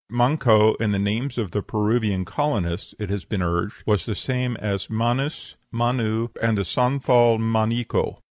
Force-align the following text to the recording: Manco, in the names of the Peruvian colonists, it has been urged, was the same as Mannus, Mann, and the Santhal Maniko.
Manco, 0.09 0.73
in 0.77 0.89
the 0.89 0.97
names 0.97 1.37
of 1.37 1.51
the 1.51 1.61
Peruvian 1.61 2.25
colonists, 2.25 2.95
it 2.97 3.11
has 3.11 3.23
been 3.23 3.43
urged, 3.43 3.83
was 3.85 4.07
the 4.07 4.15
same 4.15 4.57
as 4.57 4.89
Mannus, 4.89 5.53
Mann, 5.71 5.99
and 5.99 6.57
the 6.57 6.65
Santhal 6.65 7.37
Maniko. 7.37 8.17